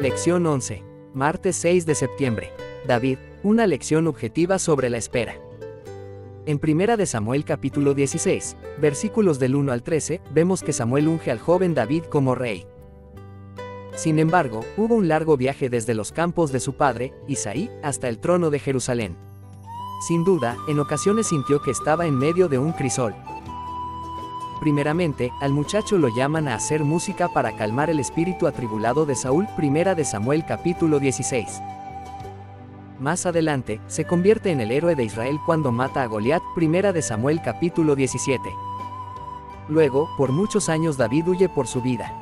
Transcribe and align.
Lección 0.00 0.46
11. 0.46 0.84
Martes 1.12 1.56
6 1.56 1.84
de 1.84 1.96
septiembre. 1.96 2.52
David, 2.86 3.18
una 3.42 3.66
lección 3.66 4.06
objetiva 4.06 4.60
sobre 4.60 4.90
la 4.90 4.96
espera. 4.96 5.34
En 6.46 6.60
1 6.62 6.96
de 6.96 7.04
Samuel 7.04 7.44
capítulo 7.44 7.94
16, 7.94 8.56
versículos 8.80 9.40
del 9.40 9.56
1 9.56 9.72
al 9.72 9.82
13, 9.82 10.20
vemos 10.32 10.62
que 10.62 10.72
Samuel 10.72 11.08
unge 11.08 11.32
al 11.32 11.40
joven 11.40 11.74
David 11.74 12.04
como 12.04 12.36
rey. 12.36 12.64
Sin 13.96 14.20
embargo, 14.20 14.64
hubo 14.76 14.94
un 14.94 15.08
largo 15.08 15.36
viaje 15.36 15.68
desde 15.68 15.94
los 15.94 16.12
campos 16.12 16.52
de 16.52 16.60
su 16.60 16.74
padre, 16.74 17.12
Isaí, 17.26 17.68
hasta 17.82 18.08
el 18.08 18.20
trono 18.20 18.50
de 18.50 18.60
Jerusalén. 18.60 19.16
Sin 20.06 20.22
duda, 20.22 20.56
en 20.68 20.78
ocasiones 20.78 21.26
sintió 21.26 21.60
que 21.60 21.72
estaba 21.72 22.06
en 22.06 22.16
medio 22.16 22.48
de 22.48 22.58
un 22.58 22.70
crisol. 22.70 23.16
Primeramente, 24.60 25.32
al 25.40 25.52
muchacho 25.52 25.98
lo 25.98 26.08
llaman 26.08 26.48
a 26.48 26.54
hacer 26.54 26.82
música 26.82 27.28
para 27.28 27.54
calmar 27.56 27.90
el 27.90 28.00
espíritu 28.00 28.48
atribulado 28.48 29.06
de 29.06 29.14
Saúl, 29.14 29.46
primera 29.56 29.94
de 29.94 30.04
Samuel 30.04 30.44
capítulo 30.44 30.98
16. 30.98 31.60
Más 32.98 33.24
adelante, 33.26 33.80
se 33.86 34.04
convierte 34.04 34.50
en 34.50 34.60
el 34.60 34.72
héroe 34.72 34.96
de 34.96 35.04
Israel 35.04 35.38
cuando 35.46 35.70
mata 35.70 36.02
a 36.02 36.06
Goliat, 36.06 36.42
primera 36.56 36.92
de 36.92 37.02
Samuel 37.02 37.40
capítulo 37.40 37.94
17. 37.94 38.42
Luego, 39.68 40.08
por 40.16 40.32
muchos 40.32 40.68
años 40.68 40.96
David 40.96 41.28
huye 41.28 41.48
por 41.48 41.68
su 41.68 41.80
vida. 41.80 42.12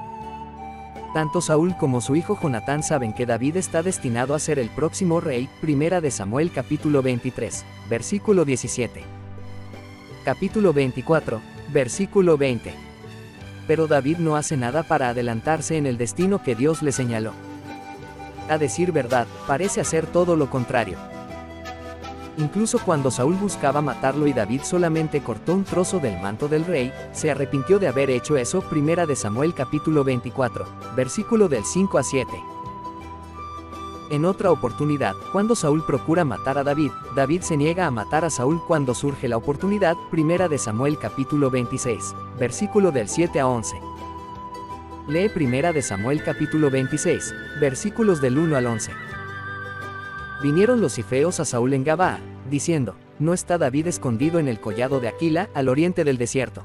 Tanto 1.15 1.41
Saúl 1.41 1.75
como 1.79 2.03
su 2.03 2.17
hijo 2.17 2.39
Jonatán 2.39 2.83
saben 2.83 3.15
que 3.15 3.25
David 3.25 3.57
está 3.57 3.83
destinado 3.83 4.35
a 4.35 4.39
ser 4.39 4.59
el 4.59 4.69
próximo 4.69 5.21
rey, 5.21 5.49
primera 5.63 6.03
de 6.03 6.11
Samuel 6.11 6.53
capítulo 6.53 7.01
23, 7.01 7.65
versículo 7.89 8.45
17. 8.45 9.03
Capítulo 10.27 10.75
24, 10.75 11.41
versículo 11.73 12.37
20. 12.37 12.73
Pero 13.67 13.87
David 13.87 14.19
no 14.19 14.37
hace 14.37 14.57
nada 14.57 14.83
para 14.83 15.09
adelantarse 15.09 15.77
en 15.77 15.87
el 15.87 15.99
destino 15.99 16.43
que 16.43 16.55
Dios 16.55 16.83
le 16.83 16.93
señaló. 16.93 17.33
A 18.49 18.59
decir 18.59 18.93
verdad, 18.93 19.27
parece 19.47 19.81
hacer 19.81 20.07
todo 20.07 20.37
lo 20.37 20.49
contrario. 20.49 20.99
Incluso 22.39 22.79
cuando 22.79 23.11
Saúl 23.11 23.35
buscaba 23.35 23.81
matarlo 23.81 24.27
y 24.27 24.33
David 24.33 24.61
solamente 24.63 25.23
cortó 25.23 25.55
un 25.55 25.65
trozo 25.65 25.99
del 25.99 26.21
manto 26.21 26.49
del 26.49 26.67
rey, 26.67 26.93
se 27.13 27.31
arrepintió 27.31 27.79
de 27.79 27.89
haber 27.89 28.11
hecho 28.11 28.37
eso. 28.37 28.61
Primera 28.61 29.07
de 29.07 29.17
Samuel 29.17 29.55
capítulo 29.55 30.05
24, 30.05 30.67
versículo 30.95 31.49
del 31.49 31.65
5 31.65 31.99
a 31.99 32.03
7. 32.03 32.56
En 34.09 34.25
otra 34.25 34.53
oportunidad, 34.53 35.17
cuando 35.33 35.57
Saúl 35.57 35.85
procura 35.85 36.25
matar 36.25 36.59
a 36.59 36.63
David, 36.63 36.93
David 37.17 37.41
se 37.43 37.57
niega 37.57 37.87
a 37.87 37.91
matar 37.91 38.25
a 38.25 38.31
Saúl 38.31 38.63
cuando 38.65 38.95
surge 38.95 39.27
la 39.27 39.37
oportunidad. 39.37 39.97
Primera 40.13 40.49
de 40.49 40.59
Samuel 40.59 40.97
capítulo 40.97 41.51
26, 41.51 42.15
versículo 42.39 42.93
del 42.93 43.09
7 43.09 43.41
a 43.41 43.49
11. 43.49 43.81
Lee 45.09 45.29
Primera 45.29 45.73
de 45.73 45.83
Samuel 45.83 46.23
capítulo 46.23 46.71
26, 46.71 47.35
versículos 47.61 48.21
del 48.21 48.39
1 48.39 48.57
al 48.57 48.67
11. 48.67 48.93
Vinieron 50.41 50.81
los 50.81 50.95
cifeos 50.95 51.41
a 51.41 51.45
Saúl 51.45 51.73
en 51.73 51.83
Gabaa, 51.83 52.21
diciendo, 52.49 52.95
¿no 53.19 53.35
está 53.35 53.59
David 53.59 53.89
escondido 53.89 54.39
en 54.39 54.47
el 54.47 54.61
collado 54.61 55.01
de 55.01 55.09
Aquila, 55.09 55.49
al 55.53 55.69
oriente 55.69 56.05
del 56.05 56.17
desierto? 56.17 56.63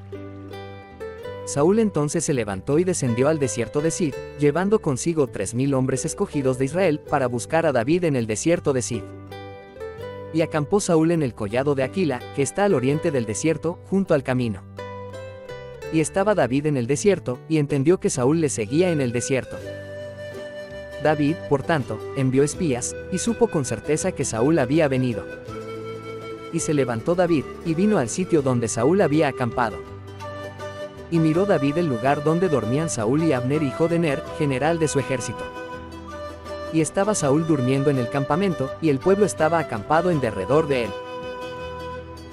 Saúl 1.46 1.80
entonces 1.80 2.24
se 2.24 2.34
levantó 2.34 2.78
y 2.78 2.84
descendió 2.84 3.28
al 3.28 3.40
desierto 3.40 3.82
de 3.82 3.92
Sid, 3.92 4.14
llevando 4.40 4.80
consigo 4.80 5.28
tres 5.28 5.54
mil 5.54 5.74
hombres 5.74 6.06
escogidos 6.06 6.58
de 6.58 6.66
Israel, 6.66 7.00
para 7.00 7.28
buscar 7.28 7.66
a 7.66 7.72
David 7.72 8.04
en 8.04 8.16
el 8.16 8.28
desierto 8.28 8.74
de 8.74 8.82
Sid. 8.82 9.02
Y 10.34 10.42
acampó 10.42 10.80
Saúl 10.80 11.12
en 11.12 11.24
el 11.24 11.34
collado 11.34 11.76
de 11.76 11.84
Aquila, 11.84 12.20
que 12.36 12.42
está 12.42 12.66
al 12.66 12.74
oriente 12.74 13.12
del 13.12 13.26
desierto, 13.26 13.80
junto 13.90 14.14
al 14.14 14.24
camino. 14.24 14.62
Y 15.92 16.00
estaba 16.00 16.36
David 16.36 16.68
en 16.68 16.78
el 16.78 16.88
desierto, 16.88 17.40
y 17.50 17.58
entendió 17.58 18.00
que 18.00 18.10
Saúl 18.10 18.40
le 18.40 18.48
seguía 18.48 18.92
en 18.92 19.02
el 19.02 19.12
desierto. 19.12 19.58
David, 21.04 21.36
por 21.50 21.64
tanto, 21.64 22.00
envió 22.16 22.44
espías, 22.44 22.96
y 23.12 23.18
supo 23.18 23.48
con 23.48 23.66
certeza 23.66 24.12
que 24.12 24.24
Saúl 24.24 24.60
había 24.60 24.88
venido. 24.88 25.26
Y 26.54 26.60
se 26.60 26.74
levantó 26.74 27.16
David, 27.16 27.44
y 27.66 27.74
vino 27.74 27.98
al 27.98 28.08
sitio 28.08 28.42
donde 28.42 28.68
Saúl 28.68 29.02
había 29.02 29.28
acampado. 29.28 29.91
Y 31.12 31.20
miró 31.20 31.46
David 31.46 31.78
el 31.78 31.88
lugar 31.88 32.24
donde 32.24 32.50
dormían 32.50 32.90
Saúl 32.90 33.24
y 33.24 33.34
Abner 33.34 33.62
hijo 33.62 33.88
de 33.88 34.00
Ner, 34.00 34.24
general 34.40 34.80
de 34.80 34.88
su 34.88 34.98
ejército. 34.98 35.44
Y 36.74 36.82
estaba 36.82 37.14
Saúl 37.14 37.46
durmiendo 37.46 37.90
en 37.90 37.98
el 37.98 38.10
campamento, 38.10 38.72
y 38.82 38.90
el 38.90 38.98
pueblo 38.98 39.26
estaba 39.26 39.60
acampado 39.60 40.10
en 40.10 40.22
derredor 40.22 40.68
de 40.68 40.86
él. 40.86 40.92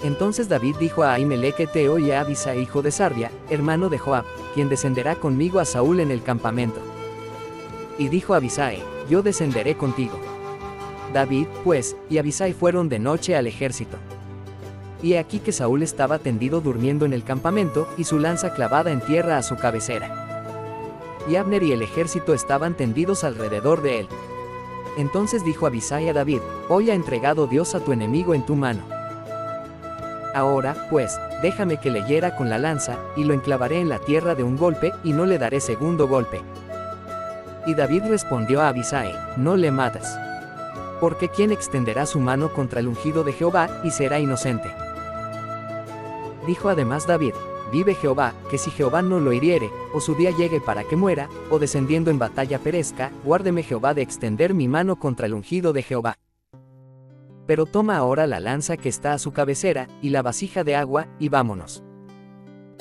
Entonces 0.04 0.48
David 0.48 0.76
dijo 0.78 1.02
a 1.02 1.14
Ahimelech 1.14 1.72
Teo 1.72 1.98
y 1.98 2.12
a 2.12 2.20
Abisa 2.20 2.54
hijo 2.54 2.82
de 2.82 2.92
Sarbia, 2.92 3.32
hermano 3.50 3.88
de 3.88 3.98
Joab, 3.98 4.24
quien 4.54 4.68
descenderá 4.68 5.16
conmigo 5.16 5.58
a 5.58 5.64
Saúl 5.64 5.98
en 5.98 6.12
el 6.12 6.22
campamento. 6.22 6.80
Y 7.98 8.08
dijo 8.08 8.34
Abisai, 8.34 8.80
yo 9.10 9.22
descenderé 9.22 9.76
contigo. 9.76 10.20
David, 11.12 11.48
pues, 11.64 11.96
y 12.08 12.18
Abisai 12.18 12.52
fueron 12.52 12.88
de 12.88 13.00
noche 13.00 13.34
al 13.34 13.48
ejército. 13.48 13.96
Y 15.02 15.14
aquí 15.14 15.38
que 15.38 15.52
Saúl 15.52 15.82
estaba 15.82 16.18
tendido 16.18 16.60
durmiendo 16.60 17.06
en 17.06 17.12
el 17.12 17.22
campamento, 17.22 17.88
y 17.96 18.04
su 18.04 18.18
lanza 18.18 18.52
clavada 18.54 18.90
en 18.90 19.00
tierra 19.00 19.36
a 19.36 19.42
su 19.42 19.56
cabecera. 19.56 20.26
Y 21.28 21.36
Abner 21.36 21.62
y 21.62 21.72
el 21.72 21.82
ejército 21.82 22.34
estaban 22.34 22.74
tendidos 22.74 23.22
alrededor 23.22 23.82
de 23.82 24.00
él. 24.00 24.08
Entonces 24.96 25.44
dijo 25.44 25.66
Abisai 25.66 26.08
a 26.08 26.12
David, 26.12 26.40
hoy 26.68 26.90
ha 26.90 26.94
entregado 26.94 27.46
Dios 27.46 27.74
a 27.74 27.80
tu 27.80 27.92
enemigo 27.92 28.34
en 28.34 28.44
tu 28.44 28.56
mano. 28.56 28.82
Ahora, 30.34 30.88
pues, 30.90 31.18
déjame 31.42 31.78
que 31.78 31.90
le 31.90 32.04
hiera 32.04 32.34
con 32.36 32.50
la 32.50 32.58
lanza, 32.58 32.96
y 33.16 33.24
lo 33.24 33.34
enclavaré 33.34 33.80
en 33.80 33.88
la 33.88 33.98
tierra 33.98 34.34
de 34.34 34.42
un 34.42 34.56
golpe, 34.56 34.92
y 35.04 35.12
no 35.12 35.26
le 35.26 35.38
daré 35.38 35.60
segundo 35.60 36.08
golpe. 36.08 36.40
Y 37.66 37.74
David 37.74 38.04
respondió 38.08 38.60
a 38.60 38.68
Abisai, 38.68 39.12
no 39.36 39.56
le 39.56 39.70
matas. 39.70 40.18
Porque 41.00 41.28
¿quién 41.28 41.52
extenderá 41.52 42.06
su 42.06 42.18
mano 42.18 42.52
contra 42.52 42.80
el 42.80 42.88
ungido 42.88 43.22
de 43.22 43.32
Jehová, 43.32 43.68
y 43.84 43.90
será 43.90 44.18
inocente? 44.18 44.68
Dijo 46.48 46.68
además 46.68 47.06
David, 47.06 47.34
vive 47.70 47.94
Jehová, 47.94 48.34
que 48.50 48.58
si 48.58 48.72
Jehová 48.72 49.02
no 49.02 49.20
lo 49.20 49.32
hiriere, 49.32 49.70
o 49.94 50.00
su 50.00 50.16
día 50.16 50.32
llegue 50.32 50.60
para 50.60 50.82
que 50.82 50.96
muera, 50.96 51.28
o 51.48 51.60
descendiendo 51.60 52.10
en 52.10 52.18
batalla 52.18 52.58
perezca, 52.58 53.12
guárdeme 53.22 53.62
Jehová 53.62 53.94
de 53.94 54.02
extender 54.02 54.52
mi 54.52 54.66
mano 54.66 54.98
contra 54.98 55.26
el 55.26 55.34
ungido 55.34 55.72
de 55.72 55.84
Jehová 55.84 56.18
pero 57.48 57.64
toma 57.64 57.96
ahora 57.96 58.26
la 58.26 58.40
lanza 58.40 58.76
que 58.76 58.90
está 58.90 59.14
a 59.14 59.18
su 59.18 59.32
cabecera, 59.32 59.88
y 60.02 60.10
la 60.10 60.20
vasija 60.20 60.64
de 60.64 60.76
agua, 60.76 61.08
y 61.18 61.30
vámonos. 61.30 61.82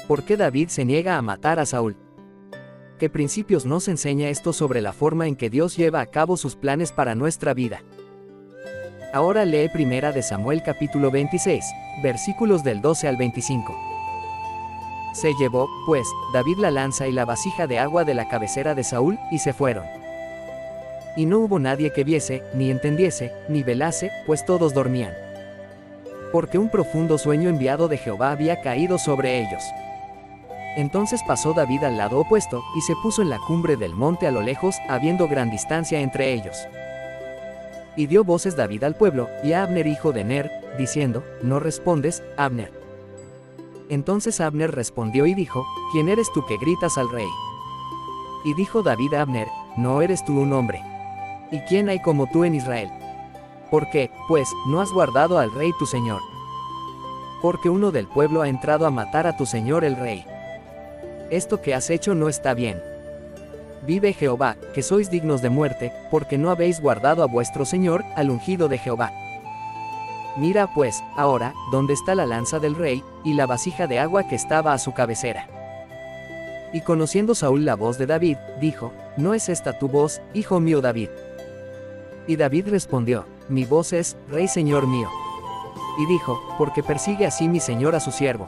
¿Por 0.10 0.24
qué 0.24 0.36
David 0.36 0.68
se 0.68 0.84
niega 0.84 1.18
a 1.18 1.22
matar 1.22 1.58
a 1.58 1.66
Saúl? 1.66 1.96
¿Qué 3.00 3.10
principios 3.10 3.66
nos 3.66 3.88
enseña 3.88 4.28
esto 4.28 4.52
sobre 4.52 4.82
la 4.82 4.92
forma 4.92 5.26
en 5.26 5.38
que 5.38 5.50
Dios 5.50 5.78
lleva 5.78 6.02
a 6.02 6.08
cabo 6.08 6.36
sus 6.36 6.58
planes 6.58 6.92
para 6.92 7.16
nuestra 7.16 7.54
vida? 7.54 7.82
Ahora 9.14 9.46
lee 9.46 9.70
primera 9.70 10.12
de 10.12 10.22
Samuel 10.22 10.62
capítulo 10.64 11.12
26, 11.12 11.66
versículos 12.02 12.64
del 12.64 12.82
12 12.82 13.08
al 13.08 13.18
25. 13.18 13.76
Se 15.14 15.34
llevó, 15.40 15.68
pues, 15.86 16.08
David 16.34 16.58
la 16.60 16.72
lanza 16.72 17.08
y 17.08 17.12
la 17.12 17.26
vasija 17.26 17.68
de 17.68 17.80
agua 17.80 18.04
de 18.04 18.14
la 18.14 18.28
cabecera 18.28 18.76
de 18.76 18.84
Saúl, 18.84 19.18
y 19.32 19.40
se 19.40 19.54
fueron 19.54 19.86
y 21.18 21.26
no 21.26 21.40
hubo 21.40 21.58
nadie 21.60 21.92
que 21.92 22.04
viese, 22.04 22.44
ni 22.54 22.70
entendiese, 22.70 23.34
ni 23.50 23.64
velase, 23.64 24.12
pues 24.28 24.46
todos 24.46 24.74
dormían. 24.76 25.14
Porque 26.32 26.60
un 26.60 26.70
profundo 26.70 27.18
sueño 27.18 27.50
enviado 27.50 27.88
de 27.88 27.98
Jehová 27.98 28.32
había 28.32 28.62
caído 28.62 29.00
sobre 29.00 29.40
ellos. 29.40 29.64
Entonces 30.78 31.22
pasó 31.28 31.54
David 31.54 31.84
al 31.84 31.98
lado 31.98 32.20
opuesto, 32.20 32.64
y 32.78 32.82
se 32.82 32.94
puso 33.02 33.24
en 33.24 33.32
la 33.32 33.40
cumbre 33.40 33.78
del 33.78 33.96
monte 33.96 34.28
a 34.28 34.32
lo 34.32 34.44
lejos, 34.44 34.78
habiendo 34.88 35.28
gran 35.28 35.50
distancia 35.50 36.00
entre 36.00 36.34
ellos. 36.34 36.68
Y 37.98 38.08
dio 38.08 38.24
voces 38.24 38.56
David 38.56 38.86
al 38.86 38.96
pueblo, 38.96 39.28
y 39.44 39.52
a 39.52 39.64
Abner 39.64 39.88
hijo 39.88 40.14
de 40.14 40.24
Ner, 40.24 40.50
diciendo, 40.78 41.24
¿no 41.42 41.60
respondes, 41.60 42.24
Abner? 42.38 42.72
Entonces 43.90 44.40
Abner 44.40 44.72
respondió 44.72 45.26
y 45.26 45.34
dijo, 45.34 45.66
¿quién 45.92 46.08
eres 46.08 46.32
tú 46.32 46.46
que 46.46 46.58
gritas 46.58 46.98
al 46.98 47.10
rey? 47.10 47.28
Y 48.46 48.54
dijo 48.54 48.84
David 48.84 49.14
a 49.16 49.22
Abner, 49.22 49.48
¿no 49.78 50.02
eres 50.02 50.24
tú 50.24 50.40
un 50.40 50.54
hombre? 50.54 50.82
¿Y 51.52 51.60
quién 51.62 51.90
hay 51.90 52.02
como 52.02 52.28
tú 52.28 52.44
en 52.44 52.56
Israel? 52.56 52.90
¿Por 53.72 53.90
qué, 53.90 54.12
pues, 54.28 54.48
no 54.68 54.80
has 54.80 54.92
guardado 54.92 55.40
al 55.40 55.52
rey 55.52 55.72
tu 55.80 55.86
señor? 55.86 56.22
Porque 57.42 57.70
uno 57.70 57.92
del 57.92 58.08
pueblo 58.08 58.42
ha 58.42 58.50
entrado 58.50 58.86
a 58.86 58.92
matar 58.92 59.28
a 59.28 59.36
tu 59.36 59.46
señor 59.46 59.84
el 59.84 59.96
rey. 59.96 60.26
Esto 61.30 61.62
que 61.62 61.74
has 61.74 61.90
hecho 61.90 62.16
no 62.16 62.30
está 62.30 62.54
bien. 62.54 62.82
Vive 63.86 64.14
Jehová, 64.14 64.58
que 64.74 64.82
sois 64.82 65.10
dignos 65.10 65.42
de 65.42 65.50
muerte, 65.50 65.94
porque 66.10 66.38
no 66.38 66.50
habéis 66.50 66.82
guardado 66.82 67.24
a 67.24 67.28
vuestro 67.28 67.66
señor, 67.66 68.04
al 68.16 68.30
ungido 68.30 68.68
de 68.68 68.78
Jehová. 68.78 69.12
Mira 70.38 70.72
pues, 70.74 71.04
ahora, 71.16 71.54
dónde 71.72 71.94
está 71.94 72.14
la 72.14 72.26
lanza 72.26 72.60
del 72.60 72.76
rey, 72.76 73.04
y 73.24 73.34
la 73.34 73.46
vasija 73.46 73.88
de 73.88 74.00
agua 74.00 74.28
que 74.28 74.36
estaba 74.36 74.74
a 74.74 74.78
su 74.78 74.94
cabecera. 74.94 75.48
Y 76.74 76.82
conociendo 76.82 77.34
Saúl 77.34 77.66
la 77.66 77.76
voz 77.76 77.98
de 77.98 78.06
David, 78.06 78.38
dijo, 78.60 78.92
¿no 79.16 79.34
es 79.34 79.50
esta 79.50 79.80
tu 79.80 79.88
voz, 79.88 80.22
hijo 80.34 80.60
mío 80.60 80.82
David? 80.82 81.10
Y 82.28 82.36
David 82.36 82.68
respondió, 82.70 83.26
Mi 83.48 83.64
voz 83.64 83.94
es, 83.94 84.18
Rey 84.30 84.48
Señor 84.48 84.86
mío. 84.86 85.10
Y 85.98 86.06
dijo, 86.06 86.40
porque 86.58 86.84
persigue 86.84 87.26
así 87.26 87.48
mi 87.48 87.60
Señor 87.60 87.96
a 87.96 88.00
su 88.00 88.12
siervo. 88.12 88.48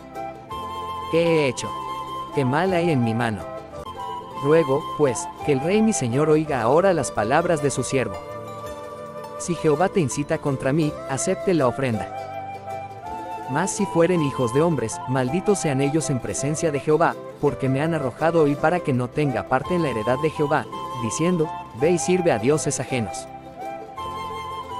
¿Qué 1.11 1.23
he 1.23 1.47
hecho? 1.47 1.69
¿Qué 2.35 2.45
mal 2.45 2.73
hay 2.73 2.91
en 2.91 3.03
mi 3.03 3.15
mano? 3.15 3.58
Ruego, 4.43 4.81
pues, 4.97 5.27
que 5.45 5.51
el 5.51 5.59
rey 5.59 5.81
mi 5.81 5.91
señor 5.91 6.29
oiga 6.29 6.61
ahora 6.61 6.93
las 6.93 7.11
palabras 7.11 7.61
de 7.61 7.71
su 7.71 7.83
siervo. 7.83 8.15
Si 9.37 9.53
Jehová 9.55 9.89
te 9.89 9.99
incita 9.99 10.37
contra 10.37 10.71
mí, 10.71 10.93
acepte 11.09 11.53
la 11.53 11.67
ofrenda. 11.67 12.15
Mas 13.49 13.71
si 13.71 13.85
fueren 13.85 14.21
hijos 14.21 14.53
de 14.53 14.61
hombres, 14.61 14.99
malditos 15.09 15.59
sean 15.59 15.81
ellos 15.81 16.09
en 16.09 16.19
presencia 16.19 16.71
de 16.71 16.79
Jehová, 16.79 17.15
porque 17.41 17.67
me 17.67 17.81
han 17.81 17.93
arrojado 17.93 18.43
hoy 18.43 18.55
para 18.55 18.79
que 18.79 18.93
no 18.93 19.09
tenga 19.09 19.49
parte 19.49 19.75
en 19.75 19.83
la 19.83 19.89
heredad 19.89 20.19
de 20.21 20.29
Jehová, 20.29 20.65
diciendo, 21.01 21.49
Ve 21.81 21.91
y 21.91 21.97
sirve 21.97 22.31
a 22.31 22.39
dioses 22.39 22.79
ajenos. 22.79 23.27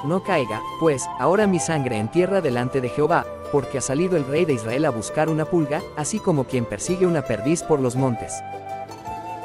No 0.06 0.24
caiga, 0.24 0.62
pues, 0.80 1.10
ahora 1.20 1.48
mi 1.48 1.60
sangre 1.60 1.98
en 1.98 2.10
tierra 2.10 2.40
delante 2.40 2.80
de 2.80 2.90
Jehová, 2.90 3.26
porque 3.52 3.80
ha 3.80 3.82
salido 3.82 4.16
el 4.16 4.26
rey 4.26 4.46
de 4.46 4.54
Israel 4.54 4.86
a 4.86 4.92
buscar 4.92 5.28
una 5.28 5.46
pulga, 5.46 5.82
así 5.98 6.20
como 6.20 6.46
quien 6.46 6.64
persigue 6.64 7.08
una 7.08 7.24
perdiz 7.24 7.64
por 7.64 7.80
los 7.80 7.96
montes. 7.96 8.42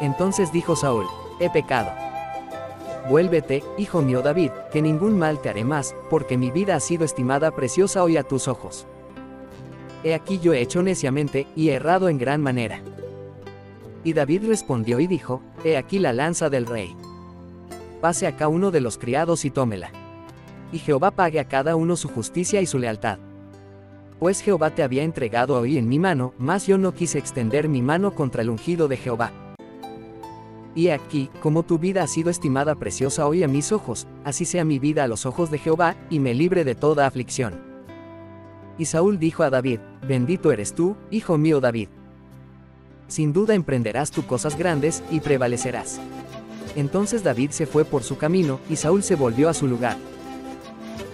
Entonces 0.00 0.52
dijo 0.52 0.76
Saúl, 0.76 1.06
he 1.40 1.50
pecado. 1.50 1.90
Vuélvete, 3.08 3.62
hijo 3.76 4.00
mío 4.00 4.22
David, 4.22 4.50
que 4.72 4.80
ningún 4.80 5.18
mal 5.18 5.40
te 5.40 5.50
haré 5.50 5.64
más, 5.64 5.94
porque 6.08 6.38
mi 6.38 6.50
vida 6.50 6.76
ha 6.76 6.80
sido 6.80 7.04
estimada 7.04 7.50
preciosa 7.50 8.02
hoy 8.02 8.16
a 8.16 8.22
tus 8.22 8.48
ojos. 8.48 8.86
He 10.02 10.14
aquí 10.14 10.38
yo 10.38 10.52
he 10.54 10.60
hecho 10.60 10.82
neciamente, 10.82 11.46
y 11.54 11.68
he 11.68 11.74
errado 11.74 12.08
en 12.08 12.18
gran 12.18 12.42
manera. 12.42 12.80
Y 14.04 14.12
David 14.14 14.46
respondió 14.46 15.00
y 15.00 15.06
dijo, 15.06 15.42
He 15.64 15.76
aquí 15.76 15.98
la 15.98 16.12
lanza 16.12 16.50
del 16.50 16.66
rey. 16.66 16.94
Pase 18.00 18.26
acá 18.26 18.48
uno 18.48 18.70
de 18.70 18.80
los 18.80 18.98
criados 18.98 19.44
y 19.44 19.50
tómela. 19.50 19.90
Y 20.72 20.78
Jehová 20.78 21.10
pague 21.10 21.40
a 21.40 21.48
cada 21.48 21.76
uno 21.76 21.96
su 21.96 22.08
justicia 22.08 22.60
y 22.60 22.66
su 22.66 22.78
lealtad. 22.78 23.18
Pues 24.18 24.40
Jehová 24.40 24.70
te 24.70 24.82
había 24.82 25.02
entregado 25.02 25.58
hoy 25.58 25.78
en 25.78 25.88
mi 25.88 25.98
mano, 25.98 26.34
mas 26.38 26.66
yo 26.66 26.78
no 26.78 26.94
quise 26.94 27.18
extender 27.18 27.68
mi 27.68 27.82
mano 27.82 28.14
contra 28.14 28.42
el 28.42 28.50
ungido 28.50 28.88
de 28.88 28.96
Jehová. 28.96 29.32
Y 30.74 30.88
aquí, 30.88 31.30
como 31.40 31.62
tu 31.62 31.78
vida 31.78 32.02
ha 32.02 32.06
sido 32.06 32.30
estimada 32.30 32.74
preciosa 32.74 33.26
hoy 33.28 33.44
a 33.44 33.48
mis 33.48 33.70
ojos, 33.70 34.06
así 34.24 34.44
sea 34.44 34.64
mi 34.64 34.78
vida 34.78 35.04
a 35.04 35.08
los 35.08 35.24
ojos 35.24 35.50
de 35.50 35.58
Jehová, 35.58 35.96
y 36.10 36.18
me 36.18 36.34
libre 36.34 36.64
de 36.64 36.74
toda 36.74 37.06
aflicción. 37.06 37.54
Y 38.76 38.86
Saúl 38.86 39.18
dijo 39.18 39.44
a 39.44 39.50
David, 39.50 39.78
Bendito 40.06 40.50
eres 40.50 40.74
tú, 40.74 40.96
hijo 41.10 41.38
mío 41.38 41.60
David. 41.60 41.88
Sin 43.06 43.32
duda 43.32 43.54
emprenderás 43.54 44.10
tú 44.10 44.26
cosas 44.26 44.58
grandes, 44.58 45.04
y 45.10 45.20
prevalecerás. 45.20 46.00
Entonces 46.74 47.22
David 47.22 47.50
se 47.50 47.66
fue 47.66 47.84
por 47.84 48.02
su 48.02 48.16
camino, 48.18 48.58
y 48.68 48.74
Saúl 48.76 49.04
se 49.04 49.14
volvió 49.14 49.48
a 49.48 49.54
su 49.54 49.68
lugar. 49.68 49.96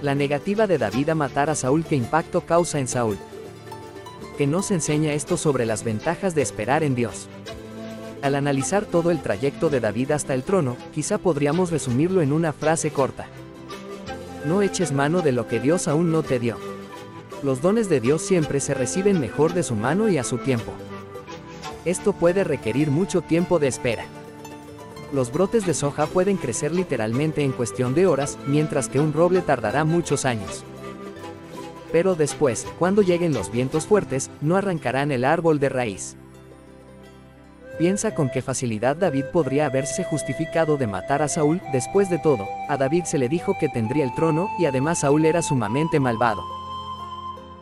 La 0.00 0.14
negativa 0.14 0.66
de 0.66 0.78
David 0.78 1.10
a 1.10 1.14
matar 1.14 1.50
a 1.50 1.54
Saúl 1.54 1.84
qué 1.84 1.96
impacto 1.96 2.40
causa 2.46 2.78
en 2.78 2.88
Saúl. 2.88 3.18
Que 4.38 4.46
nos 4.46 4.70
enseña 4.70 5.12
esto 5.12 5.36
sobre 5.36 5.66
las 5.66 5.84
ventajas 5.84 6.34
de 6.34 6.40
esperar 6.40 6.82
en 6.82 6.94
Dios. 6.94 7.28
Al 8.22 8.34
analizar 8.34 8.84
todo 8.84 9.10
el 9.10 9.20
trayecto 9.20 9.70
de 9.70 9.80
David 9.80 10.10
hasta 10.10 10.34
el 10.34 10.42
trono, 10.42 10.76
quizá 10.92 11.16
podríamos 11.16 11.70
resumirlo 11.70 12.20
en 12.20 12.32
una 12.32 12.52
frase 12.52 12.90
corta. 12.90 13.26
No 14.44 14.60
eches 14.60 14.92
mano 14.92 15.22
de 15.22 15.32
lo 15.32 15.48
que 15.48 15.58
Dios 15.58 15.88
aún 15.88 16.12
no 16.12 16.22
te 16.22 16.38
dio. 16.38 16.56
Los 17.42 17.62
dones 17.62 17.88
de 17.88 18.00
Dios 18.00 18.20
siempre 18.20 18.60
se 18.60 18.74
reciben 18.74 19.20
mejor 19.20 19.54
de 19.54 19.62
su 19.62 19.74
mano 19.74 20.10
y 20.10 20.18
a 20.18 20.24
su 20.24 20.36
tiempo. 20.36 20.72
Esto 21.86 22.12
puede 22.12 22.44
requerir 22.44 22.90
mucho 22.90 23.22
tiempo 23.22 23.58
de 23.58 23.68
espera. 23.68 24.04
Los 25.14 25.32
brotes 25.32 25.66
de 25.66 25.72
soja 25.72 26.06
pueden 26.06 26.36
crecer 26.36 26.72
literalmente 26.72 27.42
en 27.42 27.52
cuestión 27.52 27.94
de 27.94 28.06
horas, 28.06 28.38
mientras 28.46 28.88
que 28.88 29.00
un 29.00 29.14
roble 29.14 29.40
tardará 29.40 29.84
muchos 29.84 30.26
años. 30.26 30.62
Pero 31.90 32.14
después, 32.14 32.66
cuando 32.78 33.00
lleguen 33.00 33.32
los 33.32 33.50
vientos 33.50 33.86
fuertes, 33.86 34.30
no 34.42 34.56
arrancarán 34.56 35.10
el 35.10 35.24
árbol 35.24 35.58
de 35.58 35.70
raíz. 35.70 36.16
Piensa 37.80 38.14
con 38.14 38.28
qué 38.28 38.42
facilidad 38.42 38.94
David 38.94 39.24
podría 39.32 39.64
haberse 39.64 40.04
justificado 40.04 40.76
de 40.76 40.86
matar 40.86 41.22
a 41.22 41.28
Saúl, 41.28 41.62
después 41.72 42.10
de 42.10 42.18
todo, 42.18 42.46
a 42.68 42.76
David 42.76 43.04
se 43.04 43.16
le 43.16 43.30
dijo 43.30 43.56
que 43.58 43.70
tendría 43.70 44.04
el 44.04 44.14
trono, 44.14 44.50
y 44.58 44.66
además 44.66 45.00
Saúl 45.00 45.24
era 45.24 45.40
sumamente 45.40 45.98
malvado. 45.98 46.44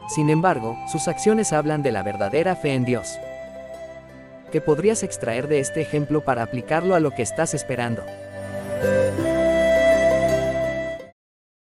Sin 0.09 0.29
embargo, 0.29 0.77
sus 0.91 1.07
acciones 1.07 1.53
hablan 1.53 1.85
de 1.85 1.93
la 1.93 2.03
verdadera 2.03 2.57
fe 2.57 2.75
en 2.75 2.85
Dios. 2.85 3.17
¿Qué 4.51 4.61
podrías 4.61 5.05
extraer 5.05 5.47
de 5.47 5.61
este 5.61 5.83
ejemplo 5.83 6.25
para 6.25 6.43
aplicarlo 6.43 6.97
a 6.97 7.01
lo 7.01 7.13
que 7.13 7.23
estás 7.23 7.55
esperando? 7.55 8.03